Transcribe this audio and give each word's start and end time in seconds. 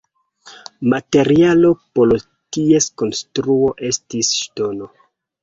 Materialo 0.93 1.69
por 1.99 2.15
ties 2.57 2.89
konstruo 3.03 3.71
estis 3.93 4.35
ŝtono. 4.41 4.91